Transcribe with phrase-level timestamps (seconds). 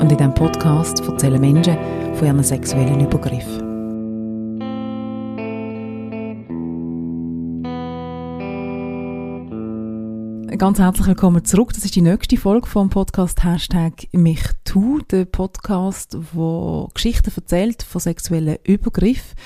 [0.00, 1.76] und in diesem Podcast erzählen Menschen
[2.14, 3.68] von ihren sexuellen Übergriffen.
[10.56, 11.72] Ganz herzlich willkommen zurück.
[11.74, 18.00] Das ist die nächste Folge vom Podcast Hashtag MichTu, der Podcast, wo Geschichten erzählt von
[18.00, 19.36] sexuellen Übergriffen.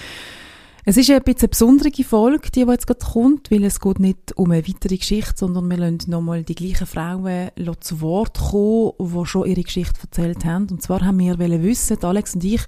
[0.86, 4.36] Es ist ein bisschen eine besondere Folge, die, jetzt gerade kommt, weil es geht nicht
[4.36, 9.26] um eine weitere Geschichte, sondern wir lassen nochmal die gleichen Frauen zu Wort kommen, die
[9.26, 10.68] schon ihre Geschichte erzählt haben.
[10.70, 12.60] Und zwar haben wir wissen, Alex und ich,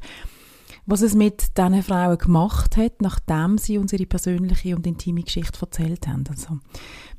[0.86, 5.60] was es mit diesen Frauen gemacht hat, nachdem sie uns ihre persönliche und intime Geschichte
[5.60, 6.24] erzählt haben.
[6.30, 6.58] Also,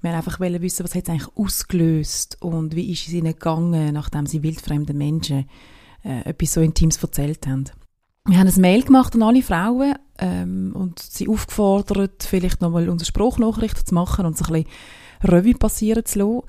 [0.02, 3.94] wir haben einfach wissen, was hat es eigentlich ausgelöst und wie ist es ihnen gegangen,
[3.94, 5.46] nachdem sie wildfremden Menschen
[6.04, 7.66] äh, etwas so Intimes erzählt haben.
[8.26, 13.08] Wir haben ein Mail gemacht an alle Frauen ähm, und sie aufgefordert, vielleicht nochmal unsere
[13.08, 14.70] Spruchnachrichten zu machen und so ein bisschen
[15.24, 16.42] Revue passieren zu lassen.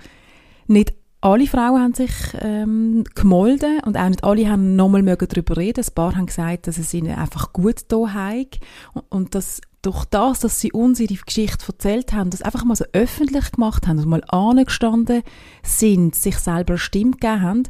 [0.66, 5.84] Nicht alle Frauen haben sich ähm, gemolden und auch nicht alle haben nochmal darüber reden.
[5.84, 8.61] Ein paar haben gesagt, dass es ihnen einfach gut da hat
[8.94, 12.77] und, und dass durch das, dass sie uns ihre Geschichte erzählt haben, das einfach mal
[12.77, 15.22] so öffentlich gemacht haben und mal angestanden
[15.62, 17.62] sind, sich selber eine Stimme gegeben haben,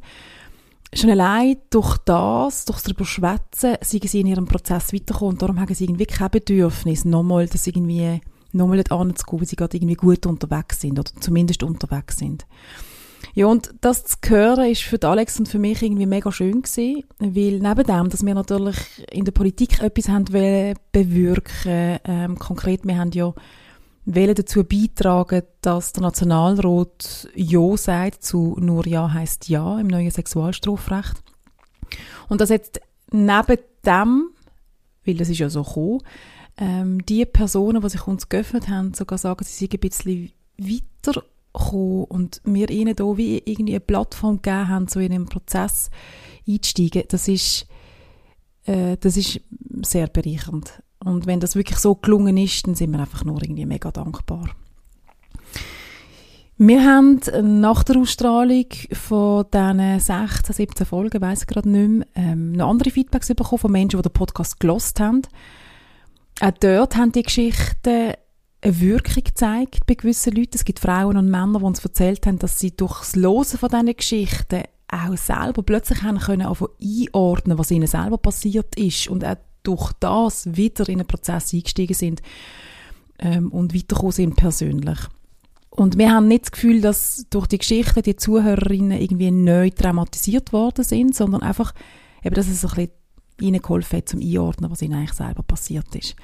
[0.93, 5.43] schon allein durch das, durch das darüber schwätzen, sind sie in ihrem Prozess weitergekommen und
[5.43, 8.21] darum haben sie irgendwie kein Bedürfnis, nochmal das irgendwie,
[8.53, 12.47] nochmal anzugehen, weil sie gerade irgendwie gut unterwegs sind oder zumindest unterwegs sind.
[13.35, 17.05] Ja, und das zu hören, ist für Alex und für mich irgendwie mega schön gewesen,
[17.19, 18.77] weil neben dem, dass wir natürlich
[19.11, 20.25] in der Politik etwas haben
[20.93, 23.33] bewirken, ähm, konkret, wir haben ja
[24.15, 30.11] wollen dazu beitragen, dass der Nationalrat Ja sagt zu nur Ja heißt Ja im neuen
[30.11, 31.23] Sexualstrafrecht.
[32.29, 32.81] Und das jetzt
[33.11, 34.31] neben dem,
[35.05, 36.01] weil das ist ja so gekommen,
[36.57, 42.05] ähm, die Personen, die sich uns geöffnet haben, sogar sagen, sie sind ein bisschen weitergekommen
[42.05, 45.91] und wir ihnen da wie irgendwie eine Plattform gegeben haben, so in den Prozess
[46.47, 47.67] einzusteigen, das ist,
[48.65, 49.41] äh, das ist
[49.83, 50.83] sehr bereichernd.
[51.05, 54.51] Und wenn das wirklich so gelungen ist, dann sind wir einfach nur irgendwie mega dankbar.
[56.61, 57.21] Wir haben
[57.61, 62.71] nach der Ausstrahlung von diesen 16, 17 Folgen, weiss ich gerade nicht mehr, ähm, noch
[62.71, 65.23] andere Feedbacks bekommen von Menschen, die den Podcast gelost haben.
[66.41, 68.15] Auch dort haben die Geschichten
[68.61, 70.57] eine Wirkung gezeigt bei gewissen Leuten.
[70.57, 73.69] Es gibt Frauen und Männer, die uns erzählt haben, dass sie durch das Losen von
[73.69, 79.37] diesen Geschichten auch selber plötzlich haben können einordnen, was ihnen selber passiert ist und auch
[79.63, 82.23] durch das wieder in einen Prozess eingestiegen sind
[83.19, 84.99] ähm, und weitergekommen sind persönlich.
[85.71, 90.53] Und wir haben nicht das Gefühl, dass durch die Geschichte die Zuhörerinnen irgendwie neu traumatisiert
[90.53, 91.73] worden sind, sondern einfach,
[92.25, 92.89] eben, dass es ein
[93.41, 96.17] ihnen geholfen hat, zum Einordnen, was ihnen eigentlich selber passiert ist.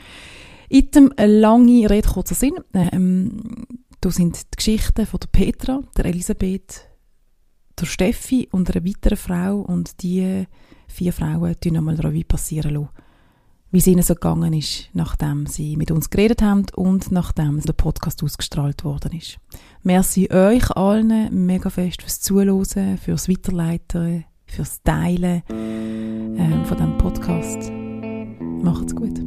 [0.69, 2.55] Item, eine lange Rede, kurzer Sinn.
[2.73, 3.67] Ähm,
[4.01, 6.89] da sind die Geschichten von der Petra, der Elisabeth,
[7.79, 10.47] der Steffi und einer weiteren Frau und die
[10.89, 12.89] vier Frauen tun nochmal Revue passieren lassen
[13.75, 17.73] wie es ihnen so gegangen ist, nachdem sie mit uns geredet haben und nachdem der
[17.73, 19.39] Podcast ausgestrahlt worden ist.
[19.83, 27.73] Merci euch allen mega fest fürs Zuhören, fürs Weiterleiten, fürs Teilen ähm, von diesem Podcast.
[28.63, 29.19] Macht's gut.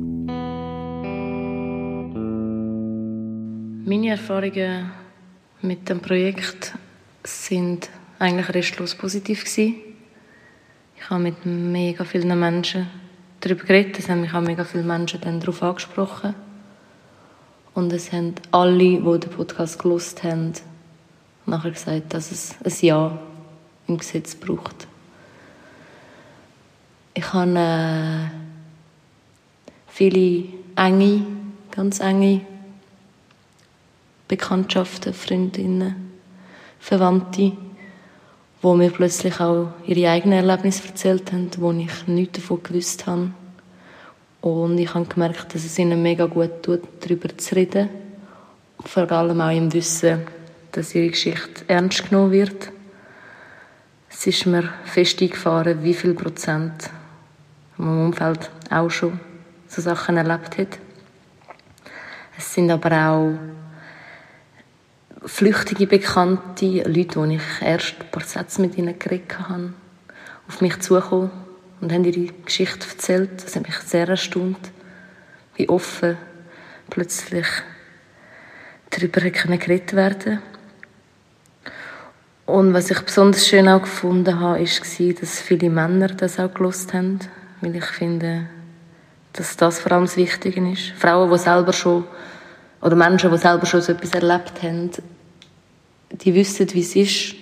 [3.86, 4.92] Meine Erfahrungen
[5.62, 6.74] mit dem Projekt
[7.26, 9.76] sind eigentlich restlos positiv gewesen.
[10.96, 12.88] Ich habe mit mega vielen Menschen
[13.40, 14.00] darüber geredet.
[14.00, 16.36] Es haben mich auch mega viele Menschen dann darauf angesprochen.
[17.74, 20.54] Und es haben alle, die den Podcast gelost haben,
[21.46, 23.20] nachher gesagt, dass es ein Ja
[23.88, 24.88] im Gesetz braucht.
[27.14, 28.30] Ich habe äh,
[29.88, 30.46] viele
[30.76, 31.26] enge,
[31.72, 32.42] ganz enge
[34.28, 36.12] Bekanntschaften, Freundinnen,
[36.80, 37.54] Verwandte,
[38.62, 43.32] wo mir plötzlich auch ihre eigenen Erlebnisse erzählt haben, wo ich nichts davon gewusst habe.
[44.42, 47.90] Und ich habe gemerkt, dass es ihnen mega gut tut, darüber zu reden.
[48.84, 50.22] Vor allem auch im Wissen,
[50.72, 52.72] dass ihre Geschichte ernst genommen wird.
[54.10, 56.90] Es ist mir fest eingefahren, wie viel Prozent
[57.78, 59.20] in meinem Umfeld auch schon
[59.68, 60.80] so Sachen erlebt hat.
[62.38, 63.57] Es sind aber auch
[65.28, 69.74] flüchtige Bekannte, Leute, die ich erst ein paar Sätze mit ihnen geredet habe,
[70.48, 71.32] auf mich zukommen
[71.82, 73.44] und haben ihre Geschichte erzählt.
[73.44, 74.72] Das hat mich sehr erstaunt,
[75.56, 76.18] wie offen
[76.90, 77.46] plötzlich
[78.90, 80.42] darüber geredet werden
[82.46, 86.94] Und was ich besonders schön auch gefunden habe, war, dass viele Männer das auch gelost
[86.94, 87.20] haben,
[87.60, 88.48] weil ich finde,
[89.34, 90.94] dass das vor allem das Wichtige ist.
[90.98, 92.06] Frauen, die selber schon,
[92.82, 94.92] oder Menschen, die selber schon so etwas erlebt haben,
[96.12, 97.36] die wissen, wie es ist.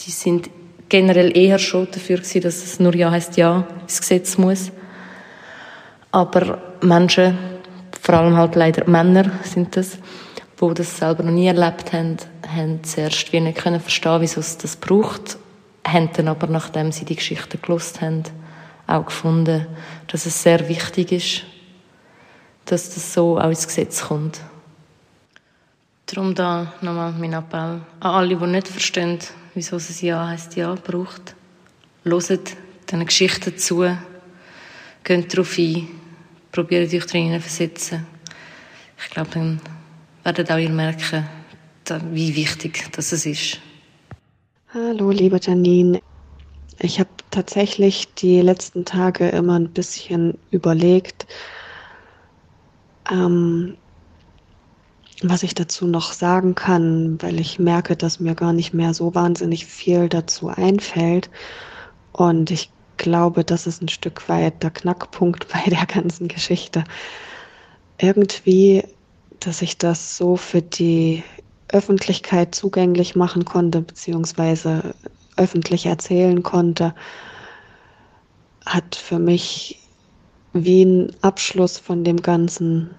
[0.00, 0.50] Die sind
[0.88, 4.72] generell eher schon dafür gewesen, dass es nur Ja heißt Ja ins Gesetz muss.
[6.10, 7.38] Aber Menschen,
[8.00, 9.98] vor allem halt leider Männer sind das,
[10.60, 14.58] die das selber noch nie erlebt haben, haben zuerst wie nicht können verstehen, wieso es
[14.58, 15.38] das braucht,
[15.86, 18.24] haben dann aber, nachdem sie die Geschichte gelost haben,
[18.86, 19.66] auch gefunden,
[20.08, 21.42] dass es sehr wichtig ist,
[22.64, 24.40] dass das so auch ins Gesetz kommt.
[26.12, 29.20] Darum da nochmal mein Appell an alle, die nicht verstehen,
[29.54, 31.36] wieso es ein Ja heisst Ja braucht.
[32.02, 32.56] Hört
[32.90, 33.96] diesen Geschichten zu,
[35.04, 35.86] geht darauf ein,
[36.50, 38.06] probiert euch drinnen versetzen.
[38.98, 39.60] Ich glaube, dann
[40.24, 41.28] werdet auch ihr merken,
[42.10, 43.60] wie wichtig das ist.
[44.74, 46.02] Hallo, liebe Janine.
[46.80, 51.28] Ich habe tatsächlich die letzten Tage immer ein bisschen überlegt,
[53.12, 53.76] ähm,
[55.22, 59.14] was ich dazu noch sagen kann, weil ich merke, dass mir gar nicht mehr so
[59.14, 61.30] wahnsinnig viel dazu einfällt.
[62.12, 66.84] Und ich glaube, das ist ein Stück weit der Knackpunkt bei der ganzen Geschichte.
[67.98, 68.84] Irgendwie,
[69.40, 71.22] dass ich das so für die
[71.68, 74.94] Öffentlichkeit zugänglich machen konnte, beziehungsweise
[75.36, 76.94] öffentlich erzählen konnte,
[78.66, 79.80] hat für mich
[80.52, 82.90] wie ein Abschluss von dem Ganzen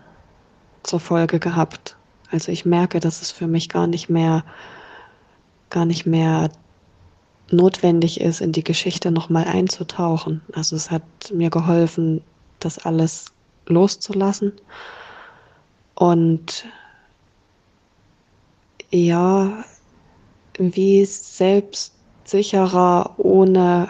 [0.84, 1.96] zur Folge gehabt.
[2.31, 4.44] Also ich merke, dass es für mich gar nicht mehr,
[5.69, 6.50] gar nicht mehr
[7.51, 10.42] notwendig ist, in die Geschichte nochmal einzutauchen.
[10.54, 12.22] Also es hat mir geholfen,
[12.60, 13.25] das alles
[13.68, 14.54] loszulassen.
[15.95, 16.66] Und
[18.89, 19.63] ja,
[20.57, 23.89] wie selbstsicherer, ohne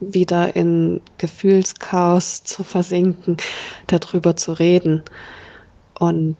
[0.00, 3.36] wieder in Gefühlschaos zu versinken,
[3.86, 5.02] darüber zu reden.
[5.98, 6.36] Und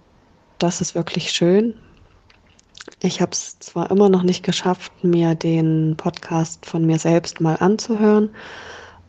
[0.59, 1.75] das ist wirklich schön.
[3.01, 7.57] Ich habe es zwar immer noch nicht geschafft, mir den Podcast von mir selbst mal
[7.57, 8.31] anzuhören,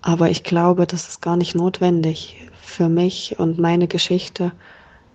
[0.01, 2.37] aber ich glaube, das ist gar nicht notwendig.
[2.61, 4.51] Für mich und meine Geschichte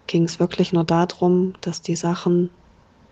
[0.07, 2.51] ging es wirklich nur darum, dass die Sachen,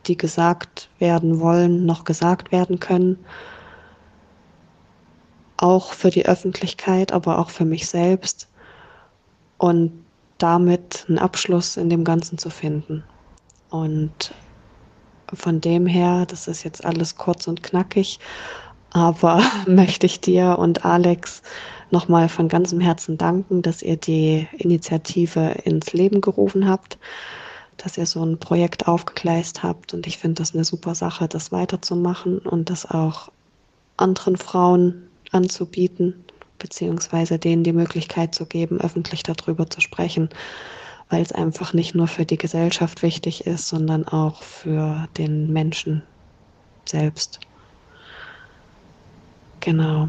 [0.06, 3.24] die gesagt werden wollen, noch gesagt werden können.
[5.56, 8.48] Auch für die Öffentlichkeit, aber auch für mich selbst.
[9.58, 9.92] Und
[10.38, 13.04] damit einen Abschluss in dem Ganzen zu finden.
[13.72, 14.34] Und
[15.32, 18.20] von dem her, das ist jetzt alles kurz und knackig,
[18.90, 21.42] aber möchte ich dir und Alex
[21.90, 26.98] nochmal von ganzem Herzen danken, dass ihr die Initiative ins Leben gerufen habt,
[27.78, 29.94] dass ihr so ein Projekt aufgegleist habt.
[29.94, 33.30] Und ich finde das eine super Sache, das weiterzumachen und das auch
[33.96, 36.24] anderen Frauen anzubieten,
[36.58, 40.28] beziehungsweise denen die Möglichkeit zu geben, öffentlich darüber zu sprechen,
[41.12, 46.02] weil es einfach nicht nur für die Gesellschaft wichtig ist, sondern auch für den Menschen
[46.88, 47.38] selbst.
[49.60, 50.08] Genau.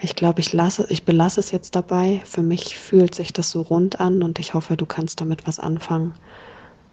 [0.00, 2.22] Ich glaube, ich lasse, ich belasse es jetzt dabei.
[2.24, 5.58] Für mich fühlt sich das so rund an und ich hoffe, du kannst damit was
[5.58, 6.14] anfangen.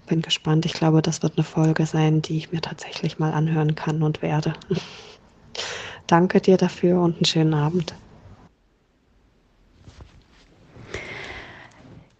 [0.07, 0.65] Bin gespannt.
[0.65, 4.23] Ich glaube, das wird eine Folge sein, die ich mir tatsächlich mal anhören kann und
[4.23, 4.53] werde.
[6.07, 7.93] Danke dir dafür und einen schönen Abend.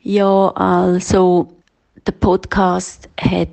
[0.06, 1.48] Ja, also
[2.06, 3.48] der Podcast hat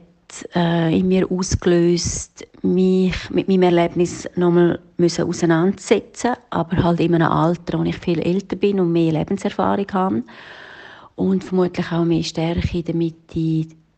[0.56, 7.30] äh, in mir ausgelöst, mich mit meinem Erlebnis nochmal müssen auseinandersetzen, aber halt in einem
[7.30, 10.22] Alter, wo ich viel älter bin und mehr Lebenserfahrung habe
[11.14, 13.14] und vermutlich auch mehr Stärke damit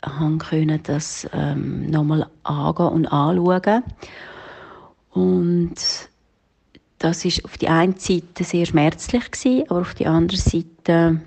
[0.05, 3.83] haben können, das ähm, nochmal angehen und anschauen.
[5.13, 5.75] Und
[6.99, 11.23] das ist auf die einen Seite sehr schmerzlich gewesen, aber auf die andere Seite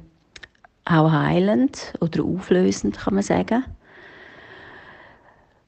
[0.86, 3.66] auch heilend oder auflösend, kann man sagen.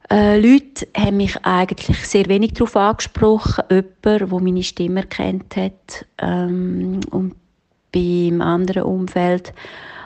[0.09, 3.63] Äh, Leute haben mich eigentlich sehr wenig darauf angesprochen.
[3.69, 6.05] Jemand, der meine Stimme erkannt hat.
[6.19, 7.35] Ähm, und
[7.91, 9.53] beim anderen Umfeld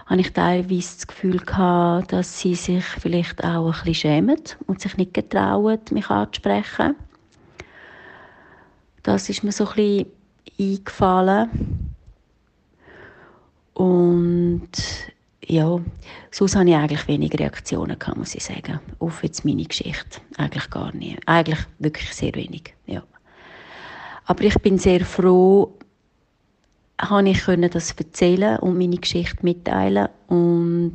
[0.07, 4.81] habe ich teilweise das Gefühl gehabt, dass sie sich vielleicht auch ein bisschen schämen und
[4.81, 6.95] sich nicht getrauen, mich anzusprechen.
[9.03, 10.05] Das ist mir so ein bisschen
[10.59, 11.80] eingefallen.
[13.73, 14.71] Und
[15.45, 15.79] ja,
[16.29, 20.21] sonst habe ich eigentlich wenige Reaktionen gehabt, muss ich sagen, auf jetzt meine Geschichte.
[20.37, 21.19] Eigentlich gar nicht.
[21.25, 23.03] Eigentlich wirklich sehr wenig, ja.
[24.25, 25.73] Aber ich bin sehr froh,
[26.99, 30.93] habe ich das erzählen und meine Geschichte mitteilen und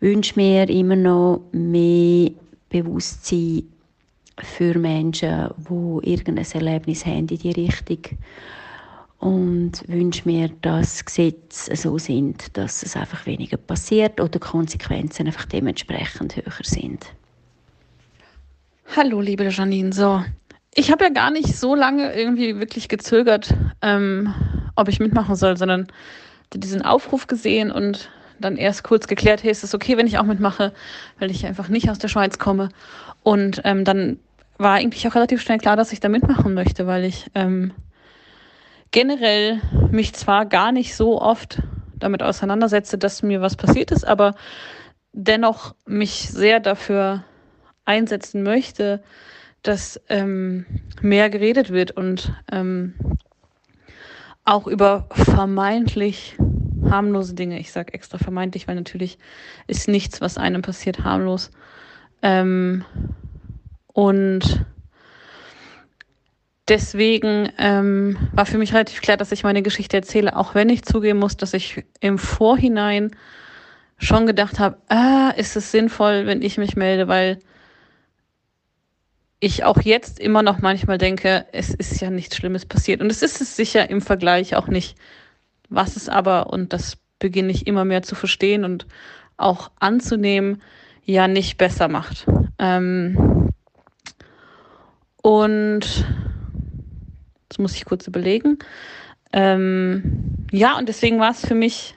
[0.00, 2.30] wünsche mir immer noch mehr
[2.70, 3.64] Bewusstsein
[4.42, 7.98] für Menschen, die irgendein Erlebnis haben in die Richtung
[9.18, 15.44] und wünsche mir, dass Gesetze so sind, dass es einfach weniger passiert oder Konsequenzen einfach
[15.44, 17.06] dementsprechend höher sind.
[18.96, 19.92] Hallo, liebe Janine.
[19.92, 20.22] So,
[20.74, 24.32] ich habe ja gar nicht so lange irgendwie wirklich gezögert, ähm,
[24.76, 25.88] ob ich mitmachen soll, sondern
[26.54, 28.10] diesen Aufruf gesehen und
[28.40, 30.72] dann erst kurz geklärt, hey, ist es okay, wenn ich auch mitmache,
[31.18, 32.68] weil ich einfach nicht aus der Schweiz komme.
[33.24, 34.18] Und ähm, dann
[34.58, 37.72] war eigentlich auch relativ schnell klar, dass ich da mitmachen möchte, weil ich ähm,
[38.90, 41.62] generell mich zwar gar nicht so oft
[41.94, 44.34] damit auseinandersetze, dass mir was passiert ist, aber
[45.12, 47.24] dennoch mich sehr dafür
[47.84, 49.02] einsetzen möchte,
[49.62, 50.66] dass ähm,
[51.00, 52.94] mehr geredet wird und ähm,
[54.44, 56.36] auch über vermeintlich
[56.88, 57.58] harmlose Dinge.
[57.58, 59.18] Ich sage extra vermeintlich, weil natürlich
[59.66, 61.50] ist nichts, was einem passiert, harmlos.
[62.22, 62.84] Ähm,
[63.92, 64.64] und
[66.68, 70.84] deswegen ähm, war für mich relativ klar, dass ich meine Geschichte erzähle, auch wenn ich
[70.84, 73.10] zugeben muss, dass ich im Vorhinein
[73.98, 77.38] schon gedacht habe, ah, ist es sinnvoll, wenn ich mich melde, weil
[79.40, 83.00] ich auch jetzt immer noch manchmal denke, es ist ja nichts Schlimmes passiert.
[83.00, 84.96] Und es ist es sicher im Vergleich auch nicht.
[85.68, 88.86] Was es aber, und das beginne ich immer mehr zu verstehen und
[89.36, 90.62] auch anzunehmen,
[91.04, 92.26] ja nicht besser macht.
[92.58, 93.50] Ähm
[95.22, 96.06] und
[97.58, 98.58] das muss ich kurz überlegen.
[99.32, 101.96] Ähm, ja, und deswegen war es für mich,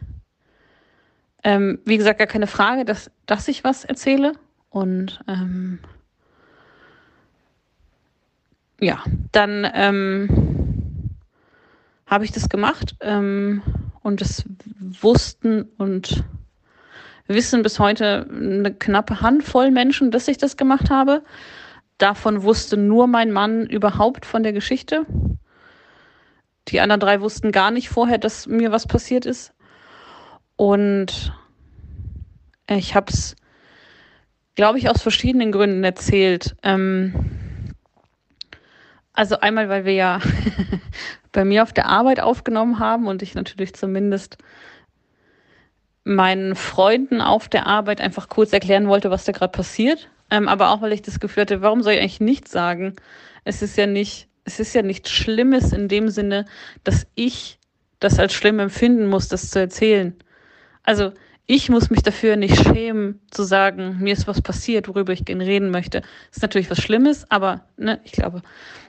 [1.43, 4.33] ähm, wie gesagt, gar keine Frage, dass, dass ich was erzähle.
[4.71, 5.77] Und ähm,
[8.79, 11.11] ja, dann ähm,
[12.07, 13.61] habe ich das gemacht ähm,
[14.01, 14.43] und es
[14.79, 16.23] wussten und
[17.27, 21.21] wissen bis heute eine knappe Handvoll Menschen, dass ich das gemacht habe.
[21.99, 25.05] Davon wusste nur mein Mann überhaupt von der Geschichte.
[26.67, 29.53] Die anderen drei wussten gar nicht vorher, dass mir was passiert ist.
[30.55, 31.33] Und
[32.67, 33.35] ich habe es,
[34.55, 36.55] glaube ich, aus verschiedenen Gründen erzählt.
[36.63, 37.73] Ähm,
[39.13, 40.19] also einmal, weil wir ja
[41.31, 44.37] bei mir auf der Arbeit aufgenommen haben und ich natürlich zumindest
[46.03, 50.09] meinen Freunden auf der Arbeit einfach kurz erklären wollte, was da gerade passiert.
[50.29, 52.95] Ähm, aber auch, weil ich das Gefühl hatte, warum soll ich eigentlich nichts sagen?
[53.43, 56.45] Es ist ja nicht es ist ja nichts Schlimmes in dem Sinne,
[56.83, 57.59] dass ich
[57.99, 60.15] das als schlimm empfinden muss, das zu erzählen.
[60.83, 61.11] Also
[61.45, 65.45] ich muss mich dafür nicht schämen, zu sagen, mir ist was passiert, worüber ich gerne
[65.45, 66.01] reden möchte.
[66.01, 68.41] Das ist natürlich was Schlimmes, aber ne, ich glaube,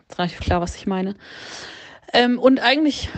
[0.08, 1.16] es reicht klar, was ich meine.
[2.12, 3.08] Ähm, und eigentlich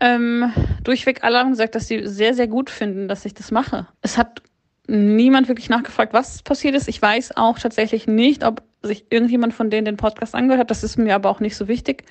[0.00, 0.52] ähm,
[0.84, 3.86] durchweg alle haben gesagt, dass sie sehr, sehr gut finden, dass ich das mache.
[4.00, 4.42] Es hat
[4.88, 6.88] niemand wirklich nachgefragt, was passiert ist.
[6.88, 10.70] Ich weiß auch tatsächlich nicht, ob sich irgendjemand von denen den Podcast angehört hat.
[10.70, 12.04] Das ist mir aber auch nicht so wichtig.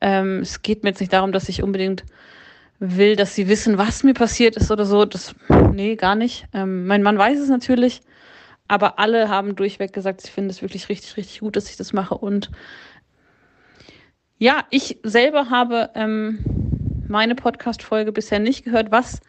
[0.00, 2.04] Ähm, es geht mir jetzt nicht darum, dass ich unbedingt
[2.80, 5.04] will, dass sie wissen, was mir passiert ist oder so.
[5.04, 5.34] Das,
[5.72, 6.46] nee, gar nicht.
[6.52, 8.00] Ähm, mein Mann weiß es natürlich,
[8.66, 11.92] aber alle haben durchweg gesagt, sie finden es wirklich richtig, richtig gut, dass ich das
[11.92, 12.16] mache.
[12.16, 12.50] Und
[14.38, 16.42] ja, ich selber habe ähm,
[17.06, 19.20] meine Podcast-Folge bisher nicht gehört, was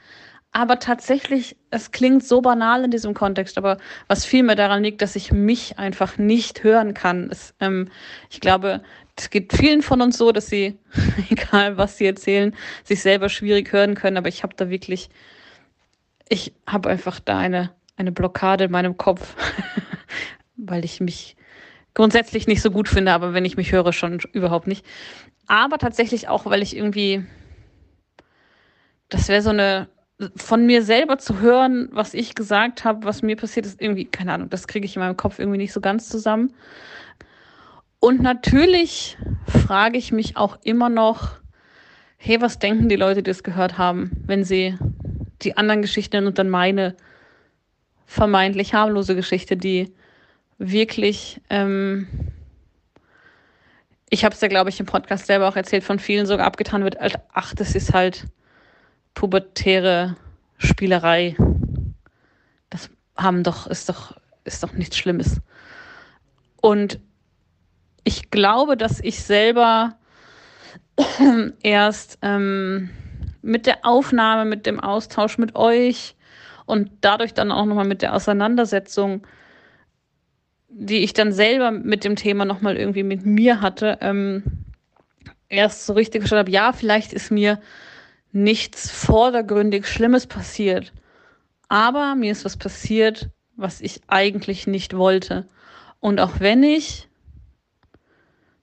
[0.53, 3.77] aber tatsächlich, es klingt so banal in diesem Kontext, aber
[4.07, 7.29] was vielmehr daran liegt, dass ich mich einfach nicht hören kann.
[7.31, 7.89] Es, ähm,
[8.29, 8.81] ich glaube,
[9.15, 10.77] es geht vielen von uns so, dass sie,
[11.29, 12.53] egal was sie erzählen,
[12.83, 14.17] sich selber schwierig hören können.
[14.17, 15.09] Aber ich habe da wirklich,
[16.27, 19.35] ich habe einfach da eine, eine Blockade in meinem Kopf,
[20.57, 21.37] weil ich mich
[21.93, 24.85] grundsätzlich nicht so gut finde, aber wenn ich mich höre, schon überhaupt nicht.
[25.47, 27.23] Aber tatsächlich auch, weil ich irgendwie,
[29.07, 29.87] das wäre so eine
[30.35, 34.33] von mir selber zu hören, was ich gesagt habe, was mir passiert ist, irgendwie, keine
[34.33, 36.53] Ahnung, das kriege ich in meinem Kopf irgendwie nicht so ganz zusammen.
[37.99, 41.39] Und natürlich frage ich mich auch immer noch,
[42.17, 44.77] hey, was denken die Leute, die es gehört haben, wenn sie
[45.41, 46.95] die anderen Geschichten und dann meine
[48.05, 49.93] vermeintlich harmlose Geschichte, die
[50.57, 52.07] wirklich, ähm,
[54.09, 56.83] ich habe es ja, glaube ich, im Podcast selber auch erzählt, von vielen sogar abgetan
[56.83, 56.97] wird,
[57.33, 58.25] ach, das ist halt
[59.13, 60.15] pubertäre
[60.57, 61.35] Spielerei.
[62.69, 65.41] Das haben doch, ist doch, ist doch nichts Schlimmes.
[66.61, 66.99] Und
[68.03, 69.97] ich glaube, dass ich selber
[71.61, 72.89] erst ähm,
[73.41, 76.15] mit der Aufnahme, mit dem Austausch mit euch
[76.65, 79.25] und dadurch dann auch nochmal mit der Auseinandersetzung,
[80.69, 84.43] die ich dann selber mit dem Thema nochmal irgendwie mit mir hatte, ähm,
[85.49, 87.59] erst so richtig verstanden habe, ja, vielleicht ist mir
[88.31, 90.93] nichts vordergründig Schlimmes passiert,
[91.67, 95.47] aber mir ist was passiert, was ich eigentlich nicht wollte.
[95.99, 97.07] Und auch wenn ich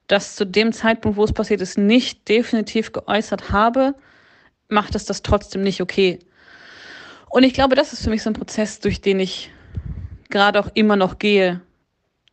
[0.08, 3.94] das zu dem Zeitpunkt, wo es passiert ist, nicht definitiv geäußert habe,
[4.68, 6.18] macht es das trotzdem nicht okay.
[7.30, 9.50] Und ich glaube, das ist für mich so ein Prozess, durch den ich
[10.30, 11.60] gerade auch immer noch gehe,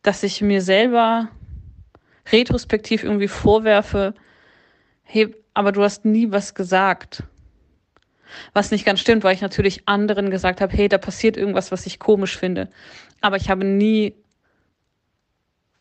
[0.01, 1.30] dass ich mir selber
[2.32, 4.13] retrospektiv irgendwie vorwerfe,
[5.04, 7.24] hey, aber du hast nie was gesagt.
[8.54, 11.86] Was nicht ganz stimmt, weil ich natürlich anderen gesagt habe, hey, da passiert irgendwas, was
[11.86, 12.70] ich komisch finde.
[13.22, 14.14] Aber ich habe nie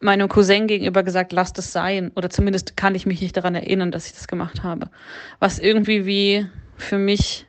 [0.00, 2.12] meinem Cousin gegenüber gesagt, lass das sein.
[2.14, 4.88] Oder zumindest kann ich mich nicht daran erinnern, dass ich das gemacht habe.
[5.40, 7.46] Was irgendwie wie für mich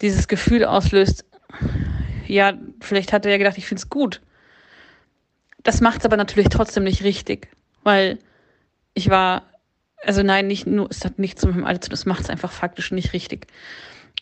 [0.00, 1.24] dieses Gefühl auslöst,
[2.26, 4.20] ja, vielleicht hat er ja gedacht, ich finde es gut.
[5.64, 7.48] Das macht es aber natürlich trotzdem nicht richtig,
[7.82, 8.18] weil
[8.94, 9.47] ich war,
[10.04, 12.30] also nein, nicht nur, es hat nichts mit meinem Alter zu tun, das macht es
[12.30, 13.46] einfach faktisch nicht richtig.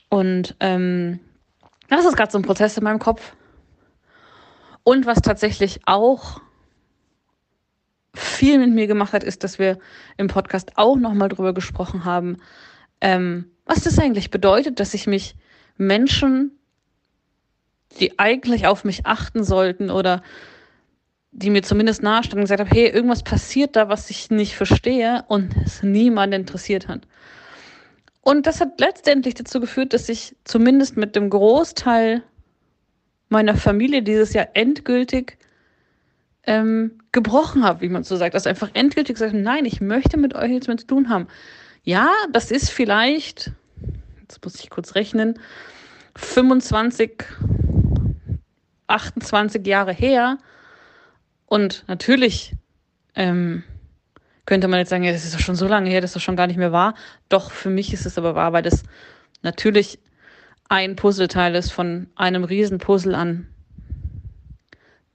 [0.08, 1.20] Und ähm,
[1.88, 3.34] das ist gerade so ein Prozess in meinem Kopf.
[4.82, 6.40] Und was tatsächlich auch
[8.14, 9.78] viel mit mir gemacht hat, ist, dass wir
[10.16, 12.38] im Podcast auch nochmal drüber gesprochen haben,
[13.00, 15.34] ähm, was das eigentlich bedeutet, dass ich mich
[15.76, 16.52] Menschen,
[17.98, 20.22] die eigentlich auf mich achten sollten oder
[21.38, 25.54] die mir zumindest nahestanden, gesagt habe, hey, irgendwas passiert da, was ich nicht verstehe und
[25.64, 27.02] es niemand interessiert hat.
[28.22, 32.22] Und das hat letztendlich dazu geführt, dass ich zumindest mit dem Großteil
[33.28, 35.36] meiner Familie dieses Jahr endgültig
[36.44, 38.34] ähm, gebrochen habe, wie man so sagt.
[38.34, 41.26] Also einfach endgültig gesagt, nein, ich möchte mit euch nichts mehr zu tun haben.
[41.82, 43.52] Ja, das ist vielleicht,
[44.22, 45.38] jetzt muss ich kurz rechnen,
[46.16, 47.24] 25,
[48.86, 50.38] 28 Jahre her.
[51.46, 52.54] Und natürlich
[53.14, 53.62] ähm,
[54.44, 56.36] könnte man jetzt sagen, ja, das ist doch schon so lange her, dass das schon
[56.36, 56.94] gar nicht mehr wahr.
[57.28, 58.84] Doch, für mich ist es aber wahr, weil das
[59.42, 59.98] natürlich
[60.68, 63.48] ein Puzzleteil ist von einem Riesenpuzzle an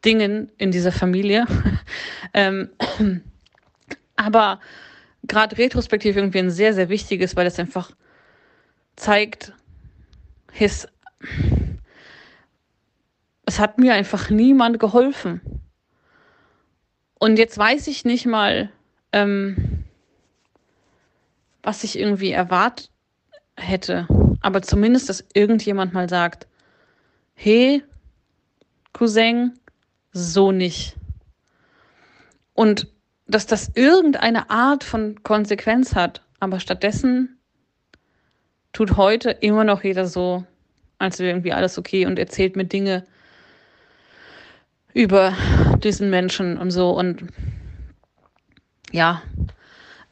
[0.04, 1.46] Dingen in dieser Familie.
[2.34, 2.70] ähm,
[4.16, 4.60] aber
[5.24, 7.92] gerade retrospektiv irgendwie ein sehr, sehr wichtiges, weil es einfach
[8.96, 9.54] zeigt,
[10.52, 10.88] his,
[13.46, 15.42] es hat mir einfach niemand geholfen.
[17.22, 18.72] Und jetzt weiß ich nicht mal,
[19.12, 19.84] ähm,
[21.62, 22.90] was ich irgendwie erwartet
[23.56, 24.08] hätte.
[24.42, 26.48] Aber zumindest, dass irgendjemand mal sagt,
[27.36, 27.84] hey,
[28.92, 29.60] Cousin,
[30.12, 30.96] so nicht.
[32.56, 32.88] Und
[33.28, 36.24] dass das irgendeine Art von Konsequenz hat.
[36.40, 37.38] Aber stattdessen
[38.74, 40.44] tut heute immer noch jeder so,
[40.98, 43.06] als wäre irgendwie alles okay und erzählt mir Dinge
[44.94, 45.34] über
[45.84, 46.92] diesen Menschen und so.
[46.92, 47.28] Und
[48.92, 49.22] ja,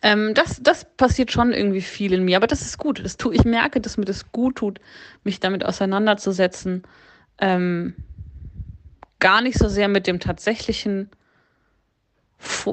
[0.02, 3.04] ähm, das, das passiert schon irgendwie viel in mir, aber das ist gut.
[3.04, 4.80] Das tu, ich merke, dass mir das gut tut,
[5.24, 6.84] mich damit auseinanderzusetzen.
[7.40, 7.96] Ähm,
[9.20, 11.10] gar nicht so sehr mit dem tatsächlichen,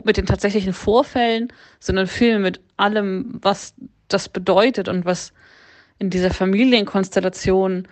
[0.04, 3.74] mit den tatsächlichen Vorfällen, sondern viel mit allem, was
[4.06, 5.32] das bedeutet und was
[5.98, 7.88] in dieser Familienkonstellation,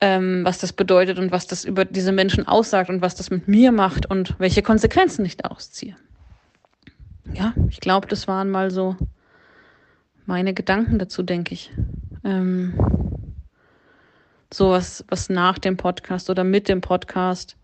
[0.00, 3.48] ähm, was das bedeutet und was das über diese Menschen aussagt und was das mit
[3.48, 5.96] mir macht und welche Konsequenzen ich daraus ziehe.
[7.32, 8.96] Ja, ich glaube, das waren mal so
[10.26, 11.70] meine Gedanken dazu, denke ich.
[12.24, 12.74] Ähm,
[14.52, 17.56] so was, was nach dem Podcast oder mit dem Podcast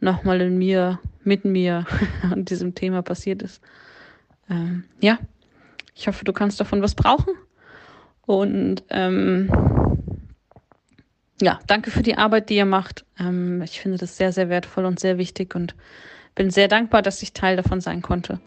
[0.00, 1.86] nochmal in mir, mit mir
[2.22, 3.62] an diesem Thema passiert ist.
[4.50, 5.18] Ähm, ja,
[5.94, 7.34] ich hoffe, du kannst davon was brauchen.
[8.26, 9.50] Und ähm,
[11.40, 13.04] ja, danke für die Arbeit, die ihr macht.
[13.18, 15.74] Ähm, ich finde das sehr, sehr wertvoll und sehr wichtig und
[16.34, 18.40] bin sehr dankbar, dass ich Teil davon sein konnte.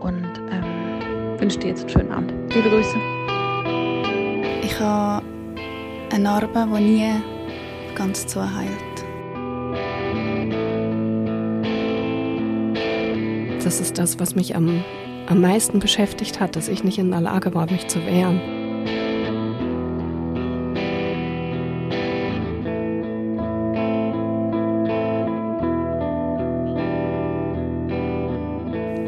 [0.00, 2.54] Und ähm, wünsche dir jetzt einen schönen Abend.
[2.54, 2.96] Liebe Grüße.
[4.62, 5.24] Ich habe
[6.12, 7.12] eine Narbe, die nie
[7.94, 8.70] ganz zuheilt.
[13.64, 14.84] Das ist das, was mich am,
[15.26, 18.55] am meisten beschäftigt hat, dass ich nicht in der Lage war, mich zu wehren.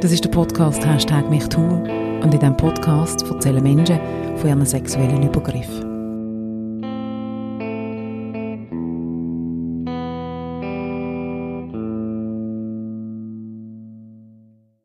[0.01, 3.99] Das ist der Podcast Hashtag MichToo und in diesem Podcast erzählen Menschen
[4.37, 5.88] von ihren sexuellen Übergriffen.